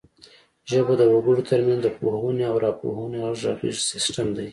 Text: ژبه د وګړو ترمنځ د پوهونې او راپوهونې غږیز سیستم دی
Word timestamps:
ژبه 0.69 0.93
د 0.97 1.03
وګړو 1.13 1.43
ترمنځ 1.49 1.79
د 1.83 1.87
پوهونې 1.97 2.43
او 2.51 2.55
راپوهونې 2.65 3.19
غږیز 3.25 3.77
سیستم 3.91 4.27
دی 4.37 4.47